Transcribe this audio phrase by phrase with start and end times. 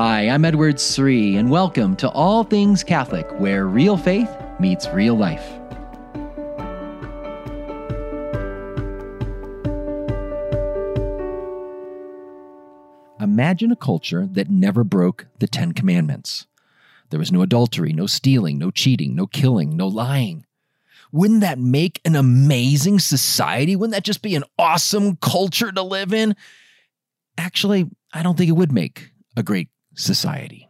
[0.00, 4.30] Hi, I'm Edward Sri, and welcome to All Things Catholic, where real faith
[4.60, 5.44] meets real life.
[13.20, 16.46] Imagine a culture that never broke the Ten Commandments.
[17.10, 20.46] There was no adultery, no stealing, no cheating, no killing, no lying.
[21.10, 23.74] Wouldn't that make an amazing society?
[23.74, 26.36] Wouldn't that just be an awesome culture to live in?
[27.36, 30.68] Actually, I don't think it would make a great society.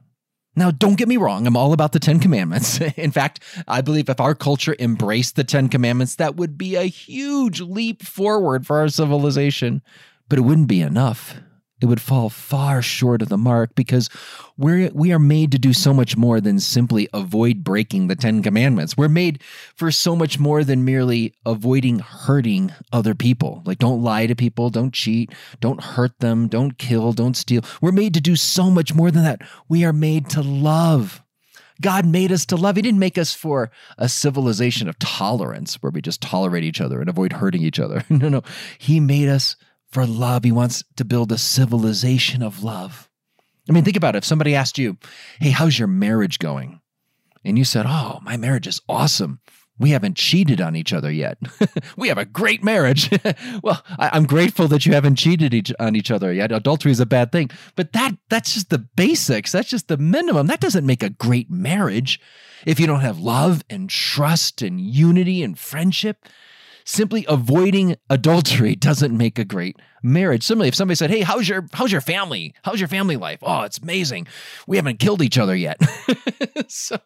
[0.57, 2.81] Now, don't get me wrong, I'm all about the Ten Commandments.
[2.97, 6.83] In fact, I believe if our culture embraced the Ten Commandments, that would be a
[6.85, 9.83] huge leap forward for our civilization.
[10.29, 11.37] But it wouldn't be enough
[11.81, 14.11] it would fall far short of the mark because
[14.57, 18.43] we're, we are made to do so much more than simply avoid breaking the Ten
[18.43, 18.97] Commandments.
[18.97, 19.43] We're made
[19.75, 23.63] for so much more than merely avoiding hurting other people.
[23.65, 27.63] Like, don't lie to people, don't cheat, don't hurt them, don't kill, don't steal.
[27.81, 29.43] We're made to do so much more than that.
[29.69, 31.23] We are made to love.
[31.81, 32.77] God made us to love.
[32.77, 37.01] He didn't make us for a civilization of tolerance where we just tolerate each other
[37.01, 38.05] and avoid hurting each other.
[38.11, 38.43] no, no.
[38.79, 39.57] He made us
[39.91, 40.45] for love.
[40.45, 43.09] He wants to build a civilization of love.
[43.69, 44.19] I mean, think about it.
[44.19, 44.97] If somebody asked you,
[45.41, 46.81] Hey, how's your marriage going?
[47.45, 49.41] And you said, Oh, my marriage is awesome.
[49.79, 51.39] We haven't cheated on each other yet.
[51.97, 53.11] we have a great marriage.
[53.63, 56.51] well, I, am grateful that you haven't cheated each, on each other yet.
[56.51, 59.53] Adultery is a bad thing, but that that's just the basics.
[59.53, 60.49] That's just the minimum.
[60.49, 62.21] That doesn't make a great marriage.
[62.67, 66.27] If you don't have love and trust and unity and friendship,
[66.89, 70.43] simply avoiding adultery doesn't make a great marriage.
[70.43, 72.55] Similarly, if somebody said, "Hey, how's your how's your family?
[72.63, 74.27] How's your family life?" Oh, it's amazing.
[74.67, 75.79] We haven't killed each other yet.
[76.69, 76.99] so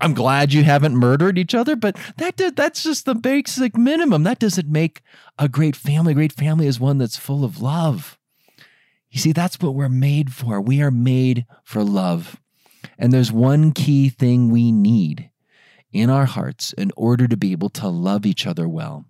[0.00, 4.22] I'm glad you haven't murdered each other, but that did, that's just the basic minimum.
[4.22, 5.02] That doesn't make
[5.38, 6.12] a great family.
[6.12, 8.18] A great family is one that's full of love.
[9.10, 10.60] You see, that's what we're made for.
[10.60, 12.40] We are made for love.
[12.98, 15.30] And there's one key thing we need
[15.92, 19.06] in our hearts in order to be able to love each other well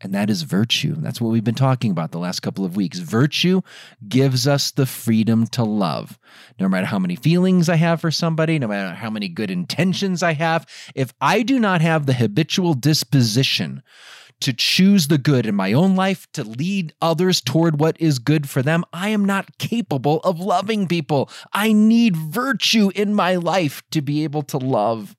[0.00, 0.94] and that is virtue.
[0.98, 2.98] That's what we've been talking about the last couple of weeks.
[2.98, 3.60] Virtue
[4.08, 6.18] gives us the freedom to love.
[6.58, 10.22] No matter how many feelings I have for somebody, no matter how many good intentions
[10.22, 13.82] I have, if I do not have the habitual disposition
[14.40, 18.48] to choose the good in my own life, to lead others toward what is good
[18.48, 21.30] for them, I am not capable of loving people.
[21.52, 25.14] I need virtue in my life to be able to love.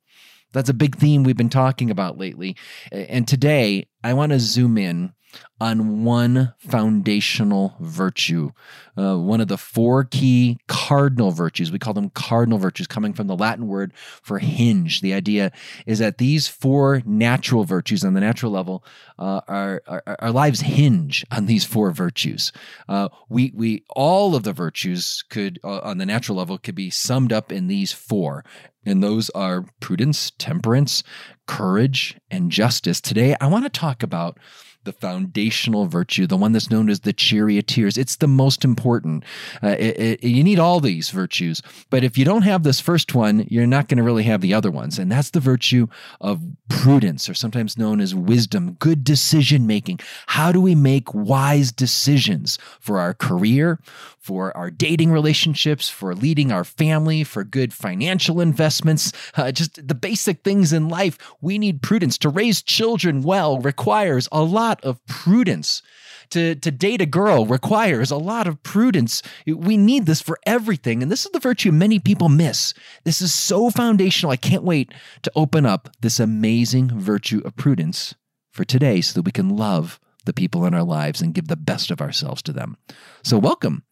[0.54, 2.56] That's a big theme we've been talking about lately.
[2.92, 5.14] And today, I want to zoom in
[5.62, 8.52] on one foundational virtue,
[8.98, 11.72] uh, one of the four key cardinal virtues.
[11.72, 13.94] We call them cardinal virtues, coming from the Latin word
[14.24, 15.02] for hinge.
[15.02, 15.52] The idea
[15.86, 18.84] is that these four natural virtues on the natural level,
[19.20, 22.52] uh, our, our, our lives hinge on these four virtues.
[22.90, 26.90] Uh, we we all of the virtues could uh, on the natural level could be
[26.90, 28.44] summed up in these four,
[28.84, 31.04] and those are prudence, temperance,
[31.46, 33.00] courage, and justice.
[33.00, 34.40] Today, I want to talk about
[34.84, 37.98] the foundational virtue, the one that's known as the charioteers.
[37.98, 39.24] It's the most important.
[39.62, 43.14] Uh, it, it, you need all these virtues, but if you don't have this first
[43.14, 44.98] one, you're not going to really have the other ones.
[44.98, 45.88] And that's the virtue
[46.20, 50.00] of prudence, or sometimes known as wisdom, good decision making.
[50.28, 53.80] How do we make wise decisions for our career,
[54.20, 59.96] for our dating relationships, for leading our family, for good financial investments, uh, just the
[59.96, 61.18] basic things in life.
[61.42, 62.18] We need prudence.
[62.20, 65.82] To raise children well requires a lot of prudence.
[66.30, 69.22] To, to date a girl requires a lot of prudence.
[69.46, 71.04] We need this for everything.
[71.04, 72.74] And this is the virtue many people miss.
[73.04, 74.32] This is so foundational.
[74.32, 74.94] I can't wait
[75.24, 78.16] to open up this amazing virtue of prudence
[78.50, 81.58] for today so that we can love the people in our lives and give the
[81.58, 82.78] best of ourselves to them.
[83.24, 83.84] So, welcome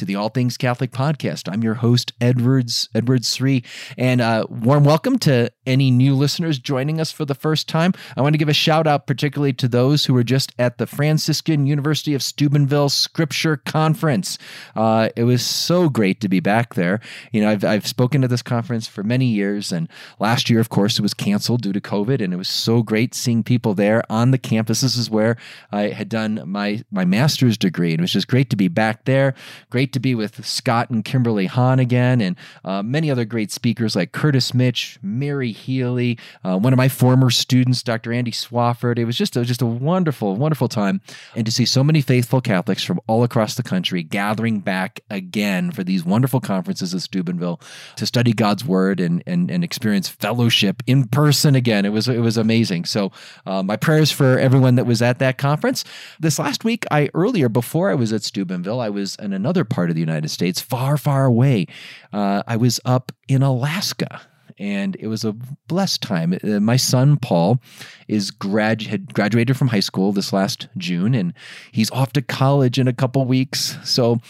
[0.00, 1.46] to the All Things Catholic podcast.
[1.52, 3.62] I'm your host, Edwards Edwards Sri,
[3.98, 7.92] and uh, warm welcome to any new listeners joining us for the first time.
[8.16, 10.86] I want to give a shout out particularly to those who were just at the
[10.86, 14.38] Franciscan University of Steubenville Scripture Conference.
[14.74, 17.00] Uh, it was so great to be back there.
[17.30, 19.86] You know, I've, I've spoken at this conference for many years, and
[20.18, 23.14] last year, of course, it was canceled due to COVID, and it was so great
[23.14, 24.80] seeing people there on the campus.
[24.80, 25.36] This is where
[25.70, 29.04] I had done my my master's degree, and it was just great to be back
[29.04, 29.34] there.
[29.68, 33.50] Great great to be with Scott and Kimberly Hahn again, and uh, many other great
[33.50, 38.12] speakers like Curtis Mitch, Mary Healy, uh, one of my former students, Dr.
[38.12, 38.98] Andy Swafford.
[38.98, 41.00] It was just a, just a wonderful, wonderful time,
[41.34, 45.72] and to see so many faithful Catholics from all across the country gathering back again
[45.72, 47.60] for these wonderful conferences at Steubenville
[47.96, 51.84] to study God's Word and and, and experience fellowship in person again.
[51.84, 52.84] It was it was amazing.
[52.84, 53.10] So
[53.44, 55.84] uh, my prayers for everyone that was at that conference.
[56.20, 59.88] This last week, I earlier before I was at Steubenville, I was in another part
[59.88, 61.66] of the United States, far, far away.
[62.12, 64.20] Uh, I was up in Alaska
[64.60, 65.32] and it was a
[65.66, 66.38] blessed time.
[66.44, 67.60] Uh, my son Paul
[68.08, 71.32] is grad had graduated from high school this last June, and
[71.72, 73.78] he's off to college in a couple weeks.
[73.82, 74.20] So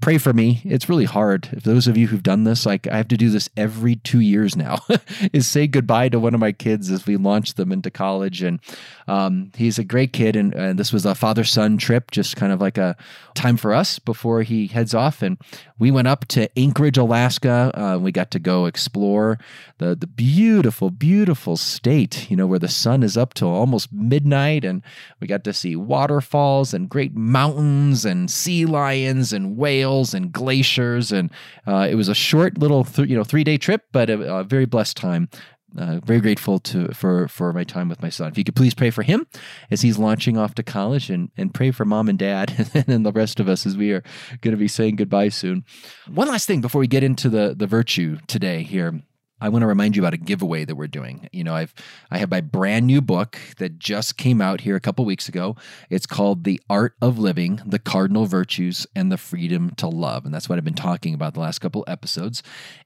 [0.00, 0.60] pray for me.
[0.64, 1.48] It's really hard.
[1.52, 4.20] If those of you who've done this, like I have to do this every two
[4.20, 4.78] years now,
[5.32, 8.42] is say goodbye to one of my kids as we launch them into college.
[8.42, 8.60] And
[9.06, 12.52] um, he's a great kid, and, and this was a father son trip, just kind
[12.52, 12.94] of like a
[13.34, 15.22] time for us before he heads off.
[15.22, 15.38] And
[15.78, 17.70] we went up to Anchorage, Alaska.
[17.74, 19.38] Uh, we got to go explore
[19.78, 22.30] the the beautiful, beautiful state.
[22.30, 24.82] You know where the sun is up till almost midnight, and
[25.20, 31.12] we got to see waterfalls and great mountains and sea lions and whales and glaciers.
[31.12, 31.30] And
[31.66, 34.44] uh, it was a short little, th- you know, three day trip, but a, a
[34.44, 35.28] very blessed time.
[35.76, 38.30] Uh, very grateful to for for my time with my son.
[38.30, 39.26] If you could please pray for him
[39.70, 43.12] as he's launching off to college, and and pray for mom and dad and the
[43.12, 44.02] rest of us as we are
[44.40, 45.64] going to be saying goodbye soon.
[46.06, 49.02] One last thing before we get into the the virtue today here.
[49.40, 51.28] I want to remind you about a giveaway that we're doing.
[51.32, 51.74] You know, I've
[52.10, 55.56] I have my brand new book that just came out here a couple weeks ago.
[55.90, 60.34] It's called The Art of Living: The Cardinal Virtues and the Freedom to Love, and
[60.34, 62.42] that's what I've been talking about the last couple episodes.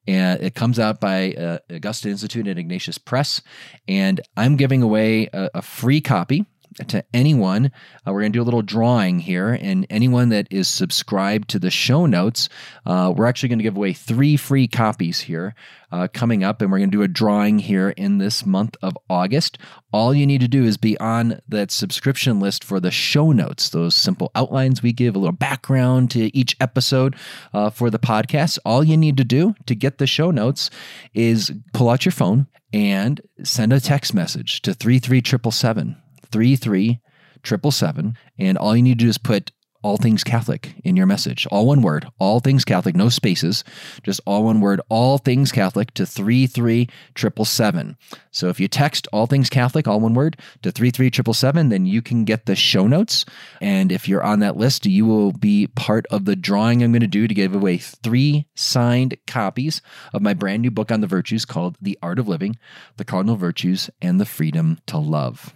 [0.06, 3.40] And it comes out by uh, Augustine Institute and Ignatius Press,
[3.88, 6.46] and I'm giving away a, a free copy
[6.88, 7.70] to anyone.
[8.06, 11.58] Uh, we're going to do a little drawing here, and anyone that is subscribed to
[11.58, 12.48] the show notes,
[12.86, 15.54] uh, we're actually going to give away three free copies here
[15.92, 18.96] uh, coming up, and we're going to do a drawing here in this month of
[19.10, 19.58] August.
[19.92, 23.68] All you need to do is be on that subscription list for the show notes,
[23.68, 27.14] those simple outlines we give, a little background to each episode
[27.52, 28.58] uh, for the podcast.
[28.64, 30.70] All you need to do to get the show notes
[31.14, 36.01] is pull out your phone and send a text message to 33777
[36.32, 38.16] 33777.
[38.38, 39.52] And all you need to do is put
[39.82, 41.46] all things Catholic in your message.
[41.50, 43.64] All one word, all things Catholic, no spaces,
[44.02, 47.96] just all one word, all things Catholic to 33777.
[48.30, 52.24] So if you text all things Catholic, all one word, to 33777, then you can
[52.24, 53.24] get the show notes.
[53.60, 57.00] And if you're on that list, you will be part of the drawing I'm going
[57.00, 59.82] to do to give away three signed copies
[60.14, 62.56] of my brand new book on the virtues called The Art of Living,
[62.96, 65.52] The Cardinal Virtues, and the Freedom to Love.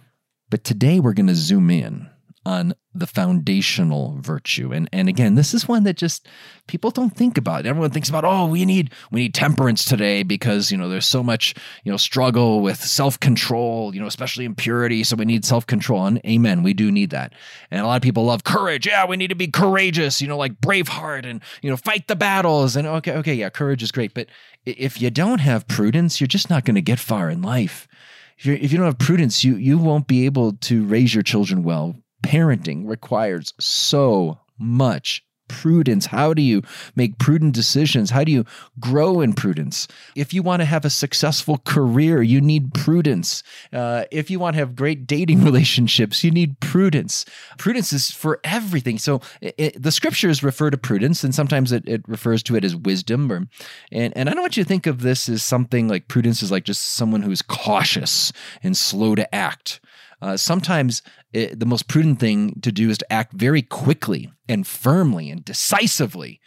[0.49, 2.09] But today we're going to zoom in
[2.47, 4.71] on the foundational virtue.
[4.71, 6.29] And and again, this is one that just
[6.67, 7.65] people don't think about.
[7.65, 11.21] Everyone thinks about, oh, we need we need temperance today because, you know, there's so
[11.21, 11.53] much,
[11.83, 15.03] you know, struggle with self-control, you know, especially impurity.
[15.03, 16.05] so we need self-control.
[16.05, 17.33] And amen, we do need that.
[17.69, 18.87] And a lot of people love courage.
[18.87, 22.15] Yeah, we need to be courageous, you know, like Braveheart and, you know, fight the
[22.15, 22.77] battles.
[22.77, 24.27] And okay, okay, yeah, courage is great, but
[24.65, 27.89] if you don't have prudence, you're just not going to get far in life
[28.37, 31.63] if, if you don't have prudence, you you won't be able to raise your children
[31.63, 31.95] well.
[32.23, 36.07] Parenting requires so much prudence?
[36.07, 36.61] How do you
[36.95, 38.09] make prudent decisions?
[38.09, 38.45] How do you
[38.79, 39.87] grow in prudence?
[40.15, 43.43] If you want to have a successful career, you need prudence.
[43.71, 47.25] Uh, if you want to have great dating relationships, you need prudence.
[47.57, 48.97] Prudence is for everything.
[48.97, 52.63] So it, it, the scriptures refer to prudence, and sometimes it, it refers to it
[52.63, 53.31] as wisdom.
[53.31, 53.47] Or,
[53.91, 56.51] and, and I don't want you to think of this as something like prudence is
[56.51, 58.31] like just someone who's cautious
[58.63, 59.79] and slow to act.
[60.21, 64.65] Uh, sometimes it, the most prudent thing to do is to act very quickly and
[64.65, 66.39] firmly and decisively.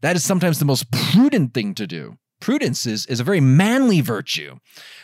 [0.00, 2.18] That is sometimes the most prudent thing to do.
[2.48, 4.58] Prudence is, is a very manly virtue.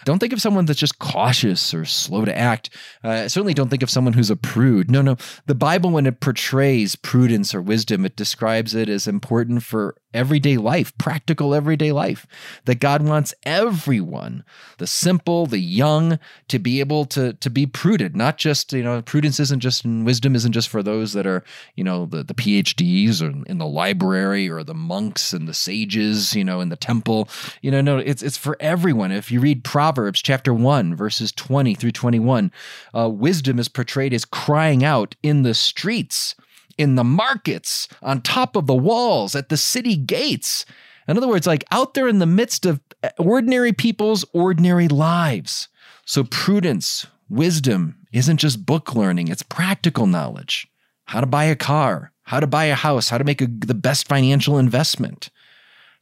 [0.06, 2.70] Don't think of someone that's just cautious or slow to act.
[3.02, 4.90] Uh, certainly don't think of someone who's a prude.
[4.90, 5.16] No, no.
[5.44, 10.56] The Bible, when it portrays prudence or wisdom, it describes it as important for everyday
[10.56, 12.26] life, practical everyday life.
[12.64, 14.44] That God wants everyone,
[14.78, 16.18] the simple, the young,
[16.48, 18.14] to be able to, to be prudent.
[18.14, 21.42] Not just, you know, prudence isn't just, and wisdom isn't just for those that are,
[21.76, 26.34] you know, the, the PhDs or in the library or the monks and the sages,
[26.34, 27.28] you know, in the temple
[27.62, 29.12] you know, no, it's it's for everyone.
[29.12, 32.52] If you read Proverbs chapter one, verses twenty through twenty-one,
[32.94, 36.34] uh, wisdom is portrayed as crying out in the streets,
[36.76, 40.66] in the markets, on top of the walls, at the city gates.
[41.06, 45.68] In other words, like out there in the midst of uh, ordinary people's ordinary lives.
[46.06, 50.66] So prudence, wisdom isn't just book learning, it's practical knowledge.
[51.06, 53.74] How to buy a car, how to buy a house, how to make a, the
[53.74, 55.28] best financial investment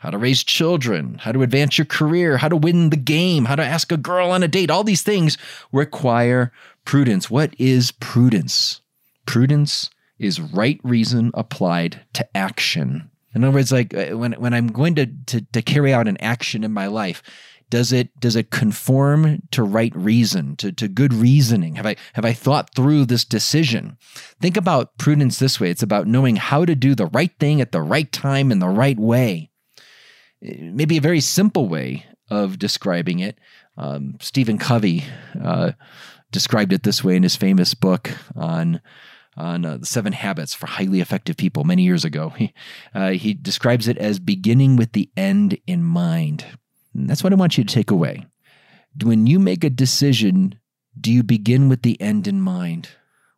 [0.03, 3.55] how to raise children, how to advance your career, how to win the game, how
[3.55, 4.71] to ask a girl on a date.
[4.71, 5.39] All these things
[5.71, 6.51] require
[6.85, 7.31] prudence.
[7.31, 8.81] What is prudence?
[9.27, 13.11] Prudence is right reason applied to action.
[13.35, 16.17] In other words, like uh, when, when I'm going to, to, to carry out an
[16.19, 17.23] action in my life,
[17.71, 21.77] Does it does it conform to right reason, to, to good reasoning?
[21.77, 23.97] Have I have I thought through this decision?
[24.43, 25.71] Think about prudence this way.
[25.71, 28.69] It's about knowing how to do the right thing at the right time in the
[28.69, 29.52] right way.
[30.43, 33.39] Maybe a very simple way of describing it.
[33.77, 35.05] Um, Stephen Covey
[35.43, 35.73] uh,
[36.31, 38.81] described it this way in his famous book on
[39.35, 42.31] on uh, the seven habits for highly effective people many years ago.
[42.37, 42.55] He,
[42.95, 46.45] uh, he describes it as beginning with the end in mind.
[46.95, 48.27] And that's what I want you to take away.
[49.03, 50.59] When you make a decision,
[51.01, 52.89] do you begin with the end in mind?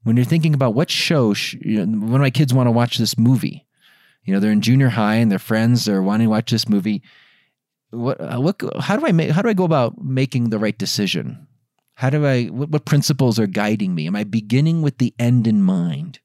[0.02, 2.98] When you're thinking about what show, sh- you know, of my kids want to watch
[2.98, 3.63] this movie,
[4.24, 7.02] you know, they're in junior high and their friends are wanting to watch this movie.
[7.90, 10.76] What, uh, what, how do I make, how do I go about making the right
[10.76, 11.46] decision?
[11.94, 14.06] How do I, what, what principles are guiding me?
[14.06, 16.18] Am I beginning with the end in mind?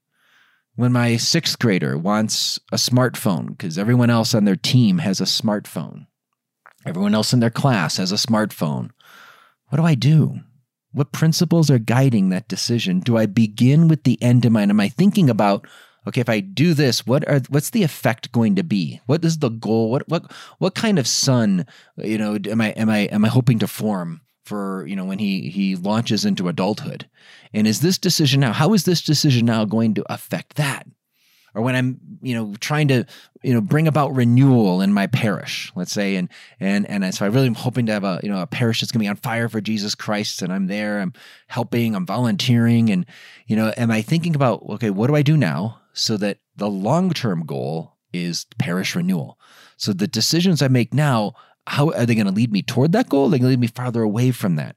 [0.74, 5.24] When my sixth grader wants a smartphone because everyone else on their team has a
[5.24, 6.06] smartphone,
[6.86, 8.90] everyone else in their class has a smartphone,
[9.68, 10.40] what do I do?
[10.92, 13.00] What principles are guiding that decision?
[13.00, 14.70] Do I begin with the end in mind?
[14.70, 15.66] Am I thinking about,
[16.10, 19.00] okay, if I do this, what are what's the effect going to be?
[19.06, 19.90] What is the goal?
[19.90, 23.58] What what what kind of son, you know, am I am I am I hoping
[23.60, 24.20] to form?
[24.44, 27.08] for you know when he he launches into adulthood
[27.52, 30.86] and is this decision now how is this decision now going to affect that
[31.54, 33.04] or when i'm you know trying to
[33.42, 37.28] you know bring about renewal in my parish let's say and and and so i
[37.28, 39.16] really am hoping to have a you know a parish that's going to be on
[39.16, 41.12] fire for jesus christ and i'm there i'm
[41.46, 43.06] helping i'm volunteering and
[43.46, 46.68] you know am i thinking about okay what do i do now so that the
[46.68, 49.38] long term goal is parish renewal
[49.76, 51.34] so the decisions i make now
[51.70, 53.28] how are they going to lead me toward that goal?
[53.28, 54.76] They're they going to lead me farther away from that?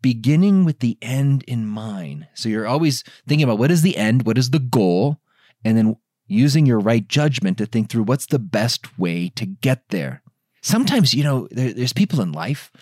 [0.00, 2.26] Beginning with the end in mind.
[2.34, 5.20] So you're always thinking about what is the end, what is the goal,
[5.64, 9.88] and then using your right judgment to think through what's the best way to get
[9.90, 10.22] there.
[10.62, 12.72] Sometimes, you know, there, there's people in life.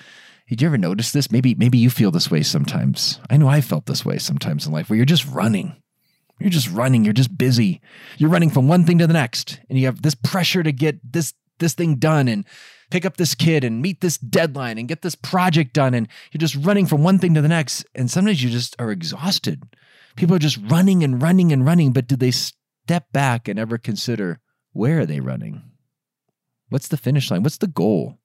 [0.49, 1.31] Did you ever notice this?
[1.31, 3.21] Maybe, maybe you feel this way sometimes.
[3.29, 5.77] I know I felt this way sometimes in life where you're just running.
[6.41, 7.05] You're just running.
[7.05, 7.81] You're just busy.
[8.17, 11.13] You're running from one thing to the next, and you have this pressure to get
[11.13, 12.47] this this thing done and
[12.91, 15.95] pick up this kid and meet this deadline and get this project done.
[15.95, 17.85] And you're just running from one thing to the next.
[17.95, 19.63] And sometimes you just are exhausted.
[20.17, 21.93] People are just running and running and running.
[21.93, 24.41] But do they step back and ever consider
[24.73, 25.63] where are they running?
[26.69, 27.43] What's the finish line?
[27.43, 28.19] What's the goal?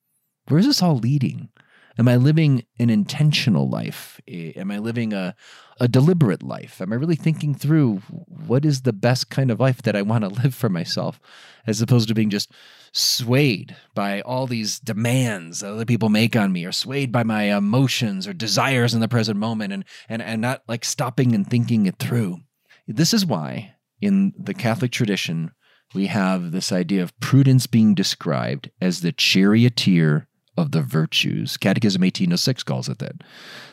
[0.48, 1.50] Where is this all leading?
[1.98, 4.20] Am I living an intentional life?
[4.28, 5.34] Am I living a,
[5.80, 6.80] a deliberate life?
[6.80, 10.24] Am I really thinking through what is the best kind of life that I want
[10.24, 11.18] to live for myself,
[11.66, 12.52] as opposed to being just
[12.92, 17.44] swayed by all these demands that other people make on me, or swayed by my
[17.44, 21.86] emotions or desires in the present moment, and and and not like stopping and thinking
[21.86, 22.40] it through.
[22.86, 25.52] This is why in the Catholic tradition
[25.94, 31.56] we have this idea of prudence being described as the charioteer of the virtues.
[31.56, 33.22] Catechism 1806 calls it that.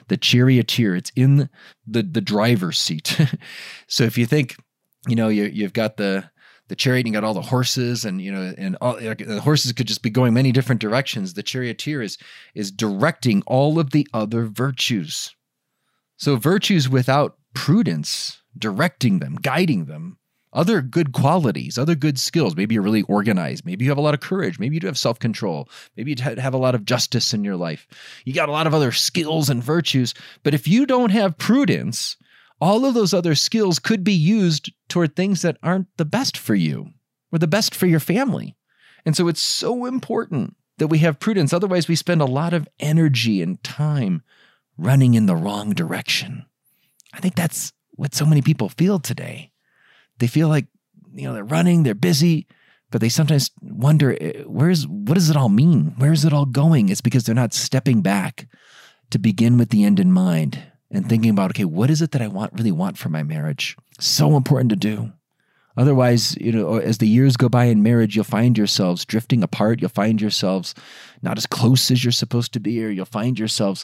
[0.07, 1.49] The charioteer, it's in
[1.87, 3.19] the, the driver's seat.
[3.87, 4.55] so if you think,
[5.07, 6.29] you know, you, you've got the,
[6.67, 9.87] the chariot and got all the horses and you know and all the horses could
[9.87, 12.17] just be going many different directions the charioteer is
[12.55, 15.35] is directing all of the other virtues
[16.17, 20.17] so virtues without prudence directing them guiding them
[20.53, 22.55] other good qualities, other good skills.
[22.55, 23.65] Maybe you're really organized.
[23.65, 24.59] Maybe you have a lot of courage.
[24.59, 25.69] Maybe you do have self control.
[25.97, 27.87] Maybe you have a lot of justice in your life.
[28.25, 30.13] You got a lot of other skills and virtues.
[30.43, 32.17] But if you don't have prudence,
[32.61, 36.55] all of those other skills could be used toward things that aren't the best for
[36.55, 36.91] you
[37.31, 38.55] or the best for your family.
[39.05, 41.53] And so it's so important that we have prudence.
[41.53, 44.21] Otherwise, we spend a lot of energy and time
[44.77, 46.45] running in the wrong direction.
[47.13, 49.51] I think that's what so many people feel today.
[50.19, 50.67] They feel like,
[51.13, 52.47] you know, they're running, they're busy,
[52.91, 55.95] but they sometimes wonder eh, where's what does it all mean?
[55.97, 56.89] Where is it all going?
[56.89, 58.47] It's because they're not stepping back
[59.09, 62.21] to begin with the end in mind and thinking about, okay, what is it that
[62.21, 63.75] I want really want for my marriage?
[63.99, 65.11] So important to do.
[65.75, 69.81] Otherwise, you know, as the years go by in marriage, you'll find yourselves drifting apart.
[69.81, 70.75] You'll find yourselves
[71.23, 73.83] not as close as you're supposed to be, or you'll find yourselves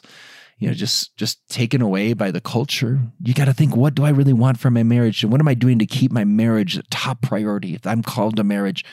[0.60, 3.00] you know just just taken away by the culture.
[3.24, 5.22] You got to think what do i really want for my marriage?
[5.24, 7.74] And what am i doing to keep my marriage a top priority?
[7.74, 8.84] If i'm called to marriage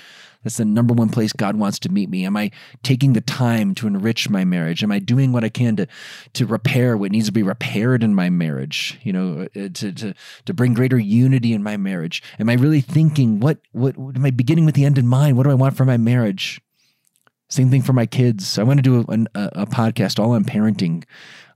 [0.43, 2.25] that's the number one place god wants to meet me.
[2.25, 2.51] Am i
[2.83, 4.81] taking the time to enrich my marriage?
[4.81, 5.87] Am i doing what i can to
[6.33, 10.13] to repair what needs to be repaired in my marriage you know uh, to to
[10.45, 12.23] to bring greater unity in my marriage?
[12.39, 15.35] Am i really thinking what what, what am i beginning with the end in mind?
[15.35, 16.61] What do i want for my marriage?
[17.49, 18.59] Same thing for my kids.
[18.59, 21.05] I want to do a, a, a podcast all on parenting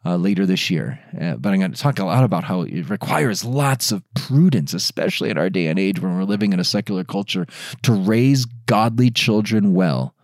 [0.06, 1.00] uh, later this year.
[1.20, 4.74] Uh, but I'm going to talk a lot about how it requires lots of prudence,
[4.74, 7.46] especially in our day and age when we're living in a secular culture.
[7.84, 10.16] To raise godly children well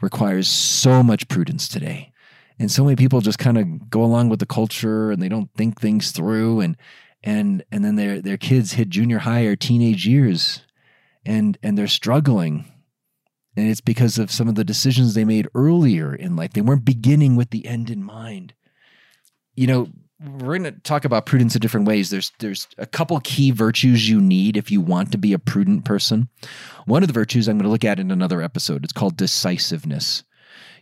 [0.00, 2.12] requires so much prudence today.
[2.58, 5.52] and so many people just kind of go along with the culture and they don't
[5.54, 6.76] think things through and
[7.22, 10.62] and and then their their kids hit junior high or teenage years
[11.24, 12.64] and and they're struggling
[13.56, 16.84] and it's because of some of the decisions they made earlier in life they weren't
[16.84, 18.54] beginning with the end in mind
[19.56, 19.88] you know
[20.38, 24.08] we're going to talk about prudence in different ways there's there's a couple key virtues
[24.08, 26.28] you need if you want to be a prudent person
[26.86, 30.22] one of the virtues i'm going to look at in another episode it's called decisiveness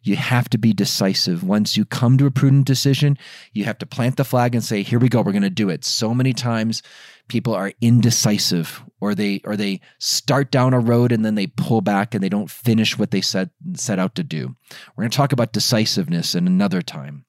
[0.05, 1.43] you have to be decisive.
[1.43, 3.17] Once you come to a prudent decision,
[3.55, 5.23] you have to plant the flag and say, "Here we go.
[5.23, 6.83] We're going to do it." So many times
[7.29, 11.81] people are indecisive or they or they start down a road and then they pull
[11.81, 14.55] back and they don't finish what they set set out to do.
[14.95, 17.25] We're going to talk about decisiveness in another time.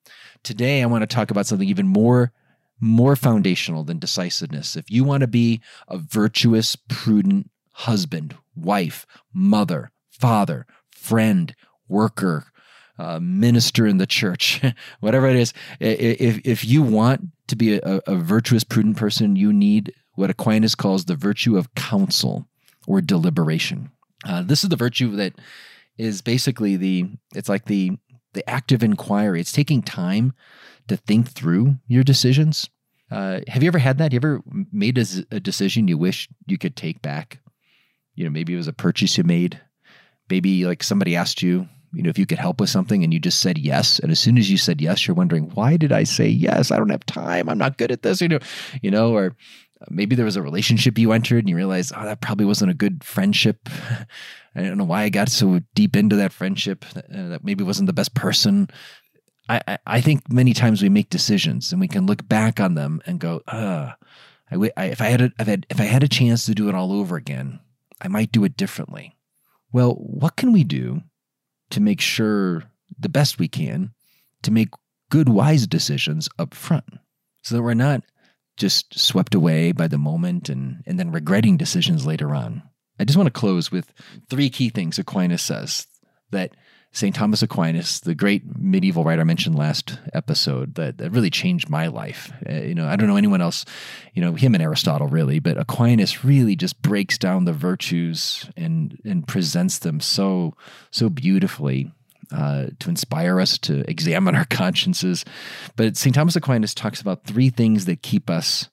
[0.46, 2.32] Today I want to talk about something even more
[2.80, 4.76] more foundational than decisiveness.
[4.76, 11.56] If you want to be a virtuous, prudent husband, wife, mother, father, friend,
[11.88, 12.46] worker,
[13.00, 14.62] uh, minister in the church,
[15.00, 15.52] whatever it is.
[15.80, 20.76] If, if you want to be a, a virtuous, prudent person, you need what Aquinas
[20.76, 22.48] calls the virtue of counsel
[22.86, 23.90] or deliberation.
[24.24, 25.34] Uh, this is the virtue that
[25.98, 27.98] is basically the it's like the
[28.36, 29.42] the active inquiry.
[29.42, 30.34] It's taking time
[30.88, 32.70] to think through your decisions.
[33.10, 34.14] Uh, have you ever had that?
[34.14, 37.40] You ever made a, a, decision you wish you could take back?
[38.16, 39.60] You know, maybe it was a purchase you made.
[40.30, 43.20] Maybe like somebody asked you, you know, if you could help with something and you
[43.20, 44.00] just said yes.
[44.00, 46.72] And as soon as you said yes, you're wondering, why did I say yes?
[46.72, 47.48] I don't have time.
[47.48, 48.40] I'm not good at this, you know,
[48.82, 49.36] you know, or
[49.90, 52.76] maybe there was a relationship you entered and you realized, oh, that probably wasn't a
[52.76, 53.70] good friendship.
[54.56, 56.86] I don't know why I got so deep into that friendship.
[56.96, 58.70] Uh, that maybe wasn't the best person.
[59.48, 63.02] I, I, think many times we make decisions and we can look back on them
[63.06, 63.92] and go, uh,
[64.50, 66.68] I, I, if I had if I had, if I had a chance to do
[66.68, 67.60] it all over again,
[68.02, 69.16] I might do it differently.
[69.72, 71.02] Well, what can we do
[71.70, 72.64] to make sure
[72.98, 73.94] the best we can
[74.42, 74.70] to make
[75.10, 76.86] good, wise decisions up front
[77.44, 78.02] so that we're not
[78.58, 82.64] just swept away by the moment and, and then regretting decisions later on.
[83.00, 83.92] I just want to close with
[84.30, 85.88] three key things Aquinas says
[86.32, 86.56] that
[86.96, 87.14] St.
[87.14, 91.88] Thomas Aquinas, the great medieval writer I mentioned last episode, that, that really changed my
[91.88, 92.32] life.
[92.50, 93.66] Uh, you know, I don't know anyone else,
[94.14, 98.98] you know, him and Aristotle really, but Aquinas really just breaks down the virtues and
[99.04, 100.54] and presents them so
[100.90, 101.92] so beautifully
[102.32, 105.26] uh, to inspire us to examine our consciences.
[105.76, 106.16] But St.
[106.16, 108.70] Thomas Aquinas talks about three things that keep us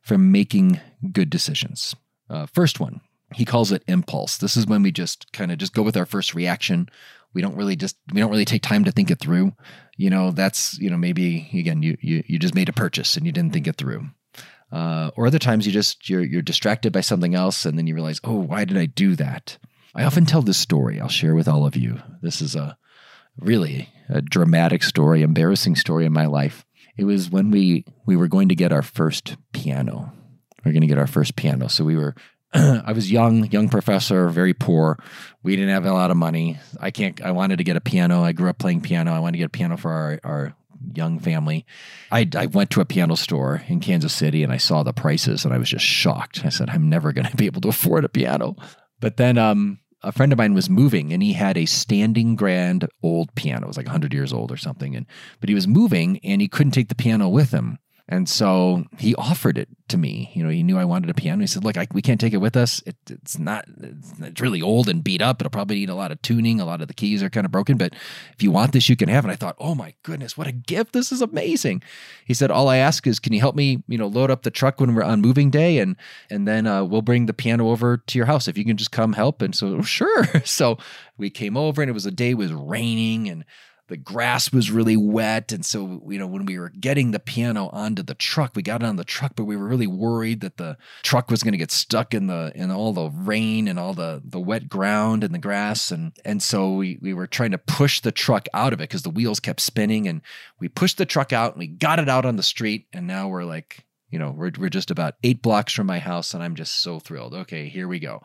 [0.00, 0.80] from making
[1.12, 1.94] good decisions.
[2.28, 3.00] Uh, first one,
[3.34, 4.38] he calls it impulse.
[4.38, 6.88] This is when we just kind of just go with our first reaction
[7.34, 9.52] we don't really just we don't really take time to think it through
[9.96, 13.26] you know that's you know maybe again you you, you just made a purchase and
[13.26, 14.06] you didn't think it through
[14.70, 17.94] uh, or other times you just you're you're distracted by something else and then you
[17.94, 19.58] realize oh why did i do that
[19.94, 22.76] i often tell this story i'll share with all of you this is a
[23.38, 26.64] really a dramatic story embarrassing story in my life
[26.96, 30.12] it was when we we were going to get our first piano
[30.64, 32.14] we are going to get our first piano so we were
[32.54, 35.02] I was young, young professor, very poor.
[35.42, 36.58] We didn't have a lot of money.
[36.78, 37.18] I can't.
[37.22, 38.22] I wanted to get a piano.
[38.22, 39.14] I grew up playing piano.
[39.14, 40.54] I wanted to get a piano for our, our
[40.94, 41.64] young family.
[42.10, 45.44] I, I went to a piano store in Kansas City and I saw the prices
[45.44, 46.44] and I was just shocked.
[46.44, 48.56] I said, I'm never going to be able to afford a piano.
[49.00, 52.88] But then um, a friend of mine was moving and he had a standing grand
[53.02, 53.66] old piano.
[53.66, 54.96] It was like 100 years old or something.
[54.96, 55.06] And
[55.40, 57.78] but he was moving and he couldn't take the piano with him.
[58.12, 60.30] And so he offered it to me.
[60.34, 61.40] You know, he knew I wanted a piano.
[61.40, 62.82] He said, "Look, I, we can't take it with us.
[62.84, 63.64] It, it's not.
[63.80, 65.40] It's, really old and beat up.
[65.40, 66.60] It'll probably need a lot of tuning.
[66.60, 67.78] A lot of the keys are kind of broken.
[67.78, 67.94] But
[68.34, 70.52] if you want this, you can have it." I thought, "Oh my goodness, what a
[70.52, 70.92] gift!
[70.92, 71.82] This is amazing."
[72.26, 73.82] He said, "All I ask is, can you help me?
[73.88, 75.96] You know, load up the truck when we're on moving day, and
[76.28, 78.46] and then uh, we'll bring the piano over to your house.
[78.46, 80.26] If you can just come help." And so, sure.
[80.44, 80.76] so
[81.16, 83.46] we came over, and it was a day was raining and
[83.92, 85.52] the grass was really wet.
[85.52, 88.82] And so, you know, when we were getting the piano onto the truck, we got
[88.82, 91.58] it on the truck, but we were really worried that the truck was going to
[91.58, 95.34] get stuck in the, in all the rain and all the, the wet ground and
[95.34, 95.90] the grass.
[95.90, 99.02] And, and so we, we were trying to push the truck out of it because
[99.02, 100.22] the wheels kept spinning and
[100.58, 102.86] we pushed the truck out and we got it out on the street.
[102.94, 106.32] And now we're like, you know, we're, we're just about eight blocks from my house
[106.32, 107.34] and I'm just so thrilled.
[107.34, 108.22] Okay, here we go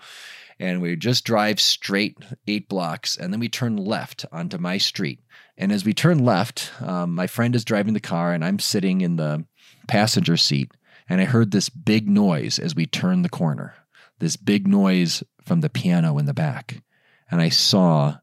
[0.60, 5.20] and we just drive straight eight blocks and then we turn left onto my street
[5.58, 9.02] and as we turn left, um, my friend is driving the car and I'm sitting
[9.02, 9.46] in the
[9.88, 10.72] passenger seat.
[11.10, 13.74] And I heard this big noise as we turned the corner,
[14.20, 16.84] this big noise from the piano in the back.
[17.32, 18.18] And I saw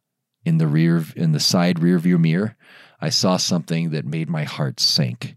[0.44, 2.56] in the rear, in the side rear view mirror,
[3.00, 5.36] I saw something that made my heart sink.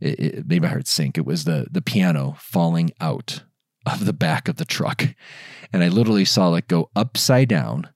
[0.00, 1.16] It, it made my heart sink.
[1.16, 3.44] It was the, the piano falling out
[3.86, 5.14] of the back of the truck.
[5.72, 7.88] And I literally saw it go upside down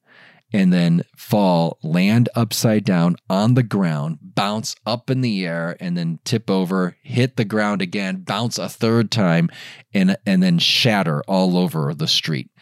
[0.54, 5.96] and then fall, land upside down on the ground, bounce up in the air, and
[5.96, 9.50] then tip over, hit the ground again, bounce a third time,
[9.92, 12.52] and and then shatter all over the street.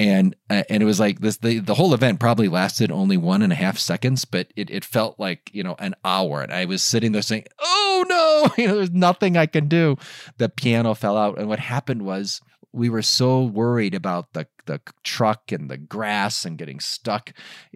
[0.00, 1.36] And uh, and it was like this.
[1.36, 4.82] The, the whole event probably lasted only one and a half seconds, but it, it
[4.82, 6.40] felt like you know an hour.
[6.40, 9.96] And I was sitting there saying, "Oh no, you know, there's nothing I can do."
[10.38, 12.40] The piano fell out, and what happened was
[12.74, 17.32] we were so worried about the the truck and the grass and getting stuck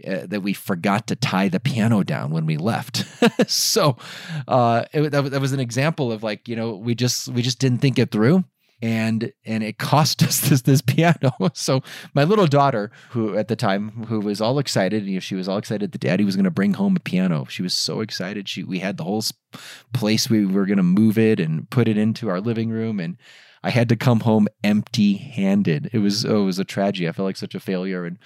[0.07, 3.05] uh, that we forgot to tie the piano down when we left.
[3.51, 3.97] so
[4.47, 7.59] uh, it, that, that was an example of like you know we just we just
[7.59, 8.45] didn't think it through
[8.81, 11.33] and and it cost us this this piano.
[11.55, 11.83] So
[12.15, 15.49] my little daughter, who at the time who was all excited, you know, she was
[15.49, 17.47] all excited that Daddy was going to bring home a piano.
[17.47, 18.49] She was so excited.
[18.49, 19.25] She we had the whole
[19.93, 23.17] place we were going to move it and put it into our living room, and
[23.63, 25.91] I had to come home empty handed.
[25.93, 27.09] It was oh, it was a tragedy.
[27.09, 28.05] I felt like such a failure.
[28.05, 28.19] And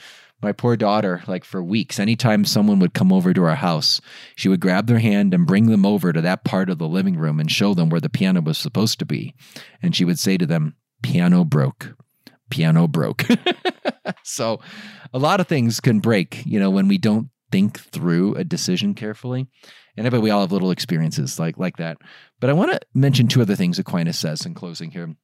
[0.42, 4.01] my poor daughter, like for weeks, anytime someone would come over to our house,
[4.35, 7.16] she would grab their hand and bring them over to that part of the living
[7.16, 9.35] room and show them where the piano was supposed to be.
[9.81, 11.95] And she would say to them, Piano broke.
[12.51, 13.25] Piano broke.
[14.25, 14.61] so
[15.12, 18.95] a lot of things can break, you know, when we don't think through a decision
[18.95, 19.47] carefully.
[19.97, 21.99] And I bet we all have little experiences like like that.
[22.40, 25.14] But I want to mention two other things Aquinas says in closing here.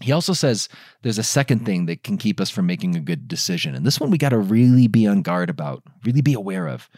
[0.00, 0.68] He also says
[1.02, 3.74] there's a second thing that can keep us from making a good decision.
[3.74, 6.90] And this one we got to really be on guard about, really be aware of.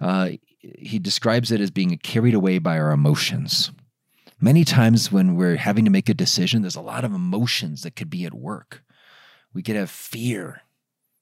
[0.00, 3.70] Uh, he describes it as being carried away by our emotions.
[4.40, 7.96] Many times when we're having to make a decision, there's a lot of emotions that
[7.96, 8.84] could be at work.
[9.52, 10.62] We could have fear.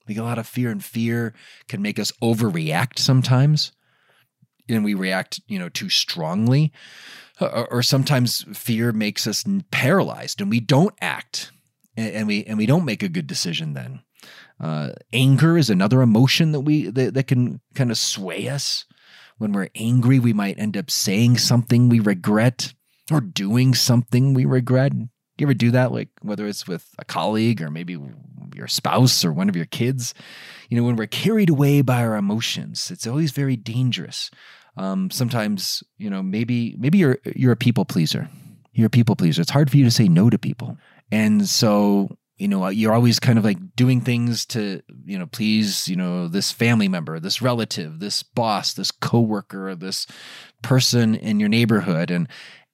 [0.07, 1.33] We get a lot of fear, and fear
[1.69, 3.73] can make us overreact sometimes.
[4.69, 6.73] And we react, you know, too strongly
[7.41, 11.53] or, or sometimes fear makes us paralyzed and we don't act
[11.97, 14.03] and, and we and we don't make a good decision then.
[14.59, 18.85] Uh, anger is another emotion that we that, that can kind of sway us.
[19.39, 22.73] When we're angry, we might end up saying something we regret
[23.11, 24.93] or doing something we regret.
[25.39, 25.93] You ever do that?
[25.93, 27.99] Like whether it's with a colleague or maybe
[28.55, 30.15] your spouse or one of your kids.
[30.69, 34.31] You know, when we're carried away by our emotions, it's always very dangerous.
[34.77, 38.29] Um, sometimes you know maybe maybe you're you're a people pleaser.
[38.73, 39.43] You're a people pleaser.
[39.43, 40.77] It's hard for you to say no to people.
[41.11, 45.89] And so you know you're always kind of like doing things to you know please
[45.89, 50.07] you know this family member this relative this boss this coworker this
[50.63, 52.11] person in your neighborhood.
[52.11, 52.29] And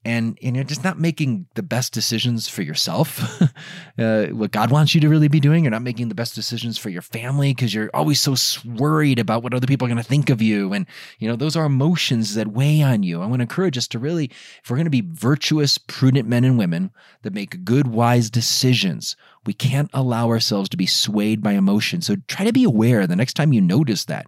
[0.04, 3.40] and, and you're just not making the best decisions for yourself,
[3.98, 5.62] uh, what God wants you to really be doing.
[5.64, 8.34] You're not making the best decisions for your family because you're always so
[8.64, 10.72] worried about what other people are going to think of you.
[10.72, 10.86] And,
[11.18, 13.22] you know, those are emotions that weigh on you.
[13.22, 14.26] I want to encourage us to really,
[14.62, 16.90] if we're going to be virtuous, prudent men and women
[17.22, 22.00] that make good, wise decisions, we can't allow ourselves to be swayed by emotion.
[22.00, 24.26] So try to be aware the next time you notice that.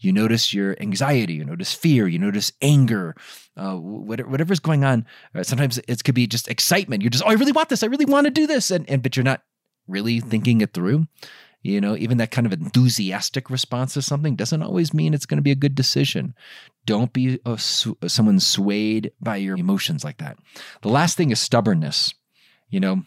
[0.00, 3.14] You notice your anxiety, you notice fear, you notice anger,
[3.56, 5.06] uh, whatever's going on.
[5.34, 7.02] Uh, sometimes it could be just excitement.
[7.02, 7.82] You're just, oh, I really want this.
[7.82, 8.70] I really want to do this.
[8.70, 9.42] And, and but you're not
[9.86, 11.06] really thinking it through.
[11.62, 15.38] You know, even that kind of enthusiastic response to something doesn't always mean it's going
[15.38, 16.34] to be a good decision.
[16.84, 20.36] Don't be a, someone swayed by your emotions like that.
[20.82, 22.12] The last thing is stubbornness.
[22.68, 23.04] You know,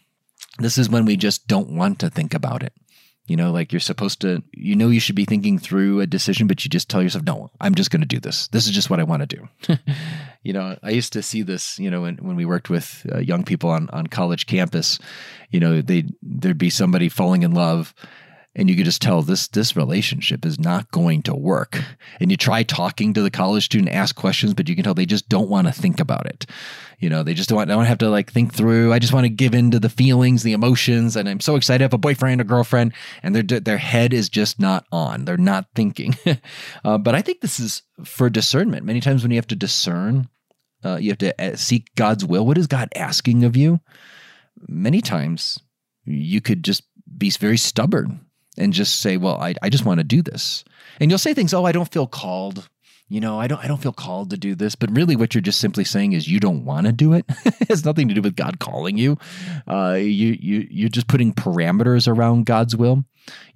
[0.58, 2.72] this is when we just don't want to think about it.
[3.28, 6.46] You know, like you're supposed to, you know, you should be thinking through a decision,
[6.46, 8.48] but you just tell yourself, no, I'm just going to do this.
[8.48, 9.76] This is just what I want to do.
[10.42, 13.18] you know, I used to see this, you know, when, when we worked with uh,
[13.18, 14.98] young people on, on college campus,
[15.50, 17.94] you know, they there'd be somebody falling in love
[18.54, 21.80] and you could just tell this this relationship is not going to work.
[22.20, 25.06] And you try talking to the college student ask questions but you can tell they
[25.06, 26.46] just don't want to think about it.
[26.98, 29.24] You know they just don't, want don't have to like think through i just want
[29.24, 31.98] to give in to the feelings the emotions and i'm so excited to have a
[31.98, 35.24] boyfriend or girlfriend and their their head is just not on.
[35.24, 36.16] They're not thinking.
[36.84, 38.84] Uh, but i think this is for discernment.
[38.84, 40.28] Many times when you have to discern
[40.84, 43.80] uh, you have to uh, seek god's will what is god asking of you?
[44.66, 45.58] Many times
[46.04, 46.82] you could just
[47.16, 48.20] be very stubborn
[48.58, 50.64] and just say, well, I, I just want to do this.
[51.00, 52.68] And you'll say things, oh, I don't feel called.
[53.10, 55.40] You know, I don't I don't feel called to do this, but really what you're
[55.40, 57.24] just simply saying is you don't want to do it.
[57.46, 59.16] it has nothing to do with God calling you.
[59.66, 63.04] Uh, you you you're just putting parameters around God's will.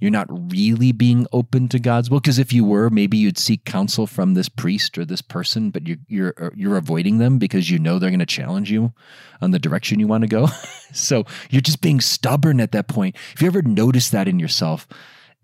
[0.00, 3.64] You're not really being open to God's will because if you were, maybe you'd seek
[3.66, 7.68] counsel from this priest or this person, but you're you're uh, you're avoiding them because
[7.68, 8.94] you know they're going to challenge you
[9.42, 10.46] on the direction you want to go.
[10.94, 13.16] so you're just being stubborn at that point.
[13.34, 14.88] If you ever notice that in yourself,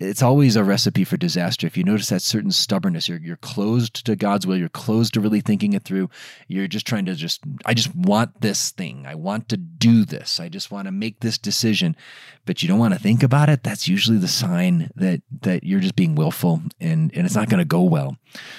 [0.00, 1.66] it's always a recipe for disaster.
[1.66, 5.20] If you notice that certain stubbornness, you're you're closed to God's will, you're closed to
[5.20, 6.08] really thinking it through.
[6.46, 9.06] You're just trying to just I just want this thing.
[9.06, 10.38] I want to do this.
[10.38, 11.96] I just want to make this decision.
[12.44, 13.62] But you don't want to think about it.
[13.62, 17.58] That's usually the sign that that you're just being willful and and it's not going
[17.58, 18.16] to go well.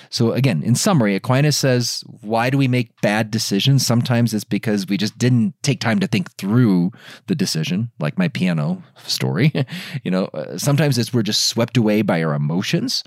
[0.10, 3.86] So again, in summary, Aquinas says, why do we make bad decisions?
[3.86, 6.92] Sometimes it's because we just didn't take time to think through
[7.28, 9.54] the decision, like my piano story.
[10.04, 13.04] you know, uh, sometimes it's we're just swept away by our emotions.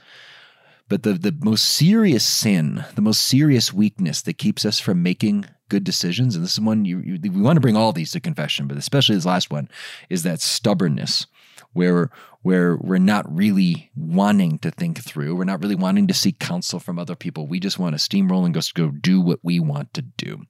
[0.89, 5.47] But the, the most serious sin, the most serious weakness that keeps us from making
[5.69, 8.21] good decisions, and this is one you, you we want to bring all these to
[8.21, 9.69] confession, but especially this last one,
[10.09, 11.27] is that stubbornness
[11.73, 12.11] where
[12.43, 15.37] where we're not really wanting to think through.
[15.37, 17.47] We're not really wanting to seek counsel from other people.
[17.47, 20.43] We just want to steamroll and just go do what we want to do.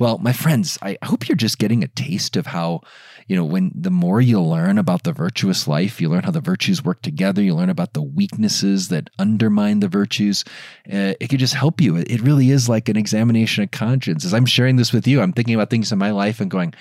[0.00, 2.80] Well, my friends, I hope you're just getting a taste of how,
[3.26, 6.40] you know, when the more you learn about the virtuous life, you learn how the
[6.40, 10.44] virtues work together, you learn about the weaknesses that undermine the virtues,
[10.90, 11.96] uh, it could just help you.
[11.96, 14.24] It really is like an examination of conscience.
[14.24, 16.72] As I'm sharing this with you, I'm thinking about things in my life and going,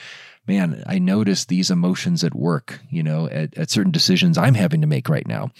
[0.47, 4.81] man, I notice these emotions at work, you know, at, at certain decisions I'm having
[4.81, 5.51] to make right now,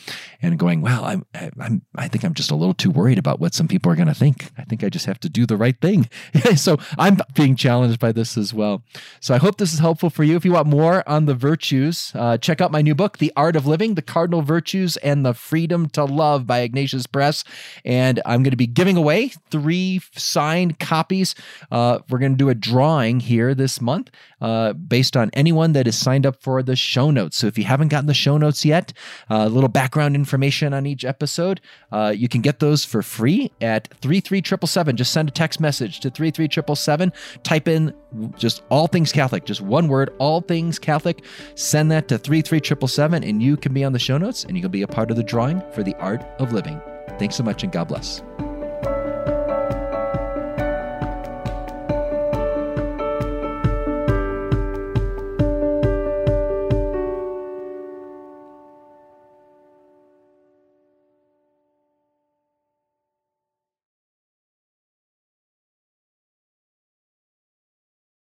[0.41, 1.26] and going, well, I'm,
[1.60, 4.08] I'm, I think I'm just a little too worried about what some people are going
[4.08, 4.50] to think.
[4.58, 6.10] I think I just have to do the right thing.
[6.56, 8.84] so I'm being challenged by this as well.
[9.19, 10.36] So I hope this is helpful for you.
[10.36, 13.56] If you want more on the virtues, uh, check out my new book, The Art
[13.56, 17.43] of Living: The Cardinal Virtues and the Freedom to Love by Ignatius Press,
[17.84, 21.36] and I'm going to be giving away three signed copies.
[21.71, 24.12] Uh, we're going to do a drawing here this month.
[24.39, 27.38] Uh, based on anyone that is signed up for the show notes.
[27.38, 28.94] So if you haven't gotten the show notes yet,
[29.30, 31.62] uh, a little background information on each episode,
[31.92, 34.98] uh, you can get those for free at 33777.
[34.98, 37.12] Just send a text message to 33777.
[37.44, 37.94] Type in
[38.38, 41.24] just all things Catholic, just one word, all things Catholic.
[41.56, 44.72] Send that to 33777 and you can be on the show notes and you can
[44.72, 46.82] be a part of the drawing for the art of living.
[47.20, 48.22] Thanks so much and God bless.